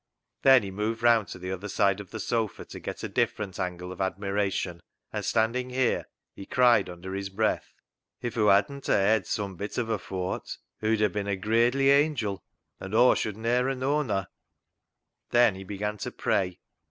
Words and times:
Then 0.41 0.63
he 0.63 0.71
moved 0.71 1.03
round 1.03 1.27
to 1.27 1.37
the 1.37 1.51
other 1.51 1.67
side 1.69 1.99
of 1.99 2.09
the 2.09 2.19
sofa 2.19 2.65
to 2.65 2.79
get 2.79 3.03
a 3.03 3.07
different 3.07 3.59
angle 3.59 3.91
of 3.91 4.01
admiration, 4.01 4.81
and 5.13 5.23
standing 5.23 5.69
here, 5.69 6.07
he 6.35 6.47
cried 6.47 6.89
under 6.89 7.13
his 7.13 7.29
breath 7.29 7.75
—"If 8.23 8.33
hoo 8.33 8.47
hadn't 8.47 8.89
a 8.89 8.93
hed 8.93 9.27
some 9.27 9.57
bit 9.57 9.77
of 9.77 9.89
a 9.89 9.99
fawt, 9.99 10.57
hoo'd 10.79 11.03
a 11.03 11.09
bin 11.11 11.27
a 11.27 11.35
gradely 11.37 11.89
angil, 11.89 12.39
an' 12.79 12.95
Aw 12.95 13.13
should 13.13 13.37
ne'er 13.37 13.69
a 13.69 13.75
known 13.75 14.09
her." 14.09 14.27
Then 15.29 15.53
he 15.53 15.63
began 15.63 15.99
to 15.99 16.09
pray. 16.09 16.57